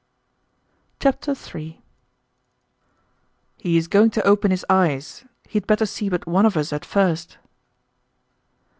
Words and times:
Chapter 0.99 1.35
3 1.35 1.79
"He 3.57 3.77
is 3.77 3.87
going 3.87 4.09
to 4.09 4.25
open 4.25 4.49
his 4.49 4.65
eyes. 4.67 5.25
He 5.47 5.57
had 5.57 5.67
better 5.67 5.85
see 5.85 6.09
but 6.09 6.25
one 6.25 6.47
of 6.47 6.57
us 6.57 6.73
at 6.73 6.85
first." 6.85 7.37